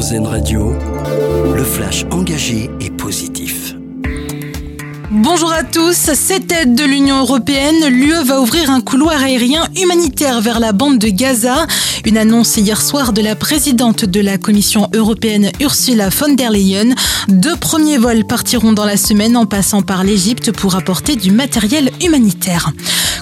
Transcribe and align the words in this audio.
Radio, 0.00 0.72
le 1.54 1.62
flash 1.62 2.06
engagé 2.10 2.70
et 2.80 2.88
positif. 2.88 3.74
Bonjour 5.10 5.52
à 5.52 5.62
tous, 5.62 5.92
cette 5.92 6.50
aide 6.52 6.74
de 6.74 6.84
l'Union 6.84 7.18
européenne, 7.18 7.86
l'UE 7.90 8.24
va 8.24 8.40
ouvrir 8.40 8.70
un 8.70 8.80
couloir 8.80 9.22
aérien 9.22 9.68
humanitaire 9.76 10.40
vers 10.40 10.58
la 10.58 10.72
bande 10.72 10.96
de 10.96 11.08
Gaza. 11.08 11.66
Une 12.06 12.16
annonce 12.16 12.56
hier 12.56 12.80
soir 12.80 13.12
de 13.12 13.20
la 13.20 13.36
présidente 13.36 14.06
de 14.06 14.20
la 14.20 14.38
Commission 14.38 14.88
européenne 14.94 15.50
Ursula 15.60 16.08
von 16.08 16.32
der 16.32 16.50
Leyen. 16.50 16.94
Deux 17.28 17.56
premiers 17.56 17.98
vols 17.98 18.24
partiront 18.24 18.72
dans 18.72 18.86
la 18.86 18.96
semaine 18.96 19.36
en 19.36 19.44
passant 19.44 19.82
par 19.82 20.02
l'Égypte 20.02 20.50
pour 20.50 20.76
apporter 20.76 21.16
du 21.16 21.30
matériel 21.30 21.90
humanitaire. 22.02 22.72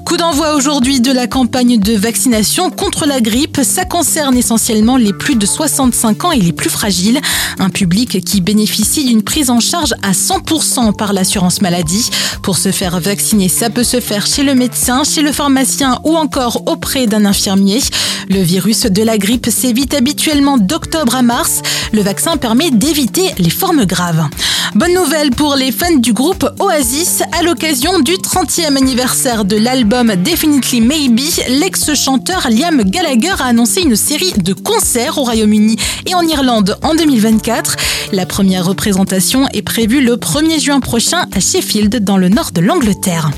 Coup 0.09 0.16
d'envoi 0.16 0.54
aujourd'hui 0.54 1.02
de 1.02 1.12
la 1.12 1.27
campagne 1.27 1.79
de 1.79 1.93
vaccination 1.93 2.70
contre 2.70 3.04
la 3.04 3.20
grippe. 3.20 3.61
Ça 3.62 3.84
concerne 3.84 4.38
essentiellement 4.38 4.96
les 4.96 5.12
plus 5.12 5.36
de 5.36 5.45
65 5.45 6.24
ans 6.24 6.32
et 6.32 6.41
les 6.41 6.54
plus 6.54 6.70
fragiles. 6.70 7.20
Un 7.59 7.68
public 7.68 8.24
qui 8.24 8.41
bénéficie 8.41 9.05
d'une 9.05 9.20
prise 9.20 9.50
en 9.50 9.60
charge 9.60 9.92
à 10.02 10.12
100% 10.12 10.97
par 10.97 11.12
l'assurance 11.12 11.60
maladie. 11.60 12.09
Pour 12.42 12.56
se 12.56 12.73
faire 12.73 12.98
vacciner, 13.00 13.50
ça 13.50 13.69
peut 13.69 13.84
se 13.84 14.00
faire 14.00 14.24
chez 14.24 14.45
le 14.45 14.55
médecin, 14.55 15.05
chez 15.05 15.20
le 15.20 15.30
pharmacien 15.30 16.00
ou 16.05 16.16
encore 16.16 16.62
auprès 16.70 17.06
d'un 17.06 17.27
infirmier. 17.27 17.83
Le 18.30 18.41
virus 18.41 18.86
de 18.86 19.02
la 19.02 19.19
grippe 19.19 19.50
s'évite 19.50 19.92
habituellement 19.92 20.56
d'octobre 20.56 21.16
à 21.16 21.22
mars. 21.22 21.61
Le 21.92 22.00
vaccin 22.00 22.38
permet 22.38 22.70
d'éviter 22.70 23.34
les 23.36 23.50
formes 23.50 23.84
graves. 23.84 24.27
Bonne 24.75 24.95
nouvelle 24.95 25.30
pour 25.30 25.57
les 25.57 25.73
fans 25.73 25.97
du 25.97 26.12
groupe 26.12 26.48
Oasis. 26.61 27.23
À 27.39 27.43
l'occasion 27.43 28.01
du 28.01 28.12
30e 28.12 28.77
anniversaire 28.77 29.45
de 29.45 29.57
l'album 29.57 30.15
Definitely 30.17 30.81
Maybe, 30.81 31.21
l'ex-chanteur 31.48 32.48
Liam 32.51 32.83
Gallagher 32.83 33.34
a 33.41 33.47
annoncé 33.47 33.81
une 33.83 33.97
série 33.97 34.33
de 34.33 34.53
concerts 34.53 35.19
au 35.19 35.23
Royaume-Uni 35.23 35.77
et 36.07 36.15
en 36.15 36.23
Irlande 36.23 36.77
en 36.83 36.95
2024. 36.95 37.77
La 38.12 38.27
première 38.27 38.67
représentation 38.67 39.48
est 39.53 39.62
prévue 39.62 40.00
le 40.00 40.17
1er 40.17 40.61
juin 40.61 40.81
prochain 40.81 41.27
à 41.34 41.41
Sheffield, 41.41 42.05
dans 42.05 42.17
le 42.17 42.28
nord 42.28 42.50
de 42.53 42.61
l'Angleterre. 42.61 43.31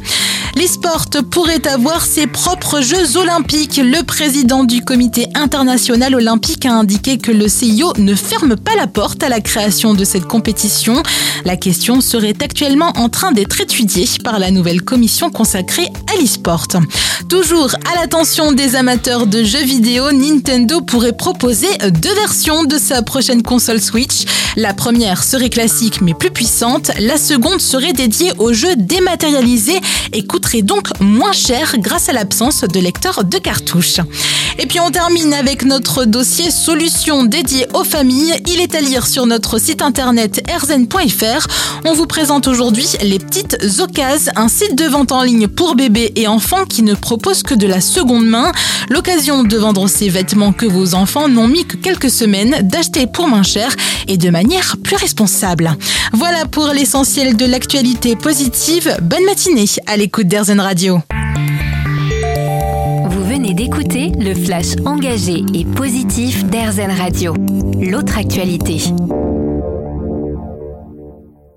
L'e-sport 0.56 1.06
pourrait 1.31 1.67
avoir 1.69 2.05
ses 2.05 2.27
propres 2.27 2.81
Jeux 2.81 3.17
olympiques. 3.17 3.81
Le 3.83 4.03
président 4.03 4.65
du 4.65 4.83
comité 4.83 5.29
international 5.34 6.15
olympique 6.15 6.67
a 6.67 6.73
indiqué 6.73 7.19
que 7.19 7.31
le 7.31 7.48
CIO 7.48 7.93
ne 7.98 8.15
ferme 8.15 8.56
pas 8.56 8.75
la 8.75 8.87
porte 8.87 9.23
à 9.23 9.28
la 9.28 9.41
création 9.41 9.95
de 9.95 10.05
cette 10.05 10.27
compétition. 10.27 11.03
La 11.45 11.56
question 11.56 12.01
serait 12.01 12.34
actuellement 12.43 12.93
en 12.97 13.09
train 13.09 13.33
d'être 13.33 13.61
étudiée 13.61 14.09
par 14.25 14.39
la 14.39 14.51
nouvelle 14.51 14.83
commission 14.83 15.31
consacrée 15.31 15.89
à 16.12 16.21
l'e-sport. 16.21 16.67
Toujours 17.28 17.71
à 17.91 18.01
l'attention 18.01 18.53
des 18.53 18.75
amateurs 18.75 19.27
de 19.27 19.45
jeux 19.45 19.62
vidéo, 19.62 20.11
Nintendo 20.11 20.81
pourrait 20.81 21.17
proposer 21.17 21.69
deux 21.78 22.15
versions 22.15 22.65
de 22.65 22.77
sa 22.77 23.03
prochaine 23.03 23.43
console 23.43 23.81
Switch. 23.81 24.25
La 24.56 24.75
première 24.75 25.23
serait 25.23 25.48
classique 25.48 26.01
mais 26.01 26.15
plus 26.15 26.31
puissante, 26.31 26.91
la 26.98 27.19
seconde 27.19 27.61
serait 27.61 27.93
dédiée 27.93 28.33
aux 28.39 28.53
jeux 28.53 28.75
dématérialisés 28.77 29.81
et 30.12 30.25
coûterait 30.41 30.63
donc 30.63 30.89
moins 31.01 31.33
cher 31.33 31.75
grâce 31.79 32.09
à 32.09 32.13
l'absence 32.13 32.63
de 32.63 32.81
lecteur 32.81 33.25
de 33.25 33.37
cartouches. 33.37 34.01
Et 34.59 34.67
puis 34.67 34.81
on 34.81 34.91
termine 34.91 35.35
avec 35.35 35.65
notre 35.65 36.07
dossier 36.07 36.51
solutions 36.51 37.25
dédié 37.25 37.67
aux 37.75 37.85
familles. 37.85 38.41
Il 38.47 38.61
est 38.61 38.75
à 38.75 38.81
lire 38.81 39.07
sur 39.07 39.27
notre 39.27 39.59
site 39.59 39.83
internet 39.83 40.43
erzen.fr. 40.49 41.47
On 41.85 41.93
vous 41.93 42.07
présente 42.07 42.49
aujourd'hui 42.49 42.87
les 43.03 43.19
petites 43.19 43.59
occasions, 43.81 44.33
un 44.37 44.49
site 44.49 44.77
de 44.77 44.85
vente 44.87 45.13
en 45.13 45.23
ligne 45.23 45.47
pour 45.47 45.75
bébés 45.75 46.13
et 46.17 46.27
enfants 46.27 46.65
qui 46.65 46.83
ne 46.83 46.95
propose 46.95 47.43
que 47.43 47.55
de 47.55 47.67
la 47.67 47.83
seconde 47.83 48.27
main. 48.27 48.51
L'occasion 48.89 49.45
de 49.45 49.57
vendre 49.59 49.89
ces 49.89 50.09
vêtements 50.09 50.53
que 50.53 50.67
vos 50.67 50.95
enfants 50.95 51.29
n'ont 51.29 51.49
mis 51.49 51.67
que 51.67 51.77
quelques 51.77 52.11
semaines, 52.11 52.57
d'acheter 52.63 53.07
pour 53.07 53.29
moins 53.29 53.43
cher 53.43 53.75
et 54.09 54.17
de 54.17 54.31
manière 54.31 54.77
plus 54.83 54.97
responsable. 54.97 55.77
Voilà 56.12 56.44
pour 56.44 56.69
l'essentiel 56.69 57.36
de 57.36 57.47
l'actualité 57.47 58.16
positive. 58.16 58.97
Bonne 59.03 59.25
matinée 59.25 59.66
à 59.86 59.97
l'écoute 59.97 60.27
d'Erzen 60.27 60.60
Radio. 60.60 61.00
Vous 63.06 63.25
venez 63.25 63.54
d'écouter 63.54 64.10
le 64.19 64.34
flash 64.34 64.75
engagé 64.84 65.44
et 65.54 65.65
positif 65.65 66.44
d'Erzen 66.44 66.91
Radio. 66.91 67.34
L'autre 67.81 68.19
actualité. 68.19 68.82